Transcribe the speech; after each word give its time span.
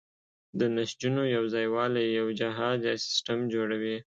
د 0.59 0.61
نسجونو 0.75 1.23
یوځای 1.35 1.67
والی 1.75 2.05
یو 2.19 2.27
جهاز 2.39 2.79
یا 2.89 2.95
سیستم 3.05 3.39
جوړوي. 3.53 3.97